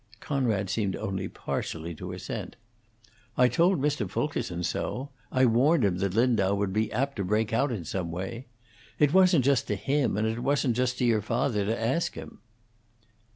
[0.19, 2.55] Conrad seemed only partially to assent.
[3.37, 4.09] "I told Mr.
[4.09, 5.11] Fulkerson so.
[5.31, 8.47] I warned him that Lindau would be apt to break out in some way.
[8.97, 12.39] It wasn't just to him, and it wasn't just to your father, to ask him."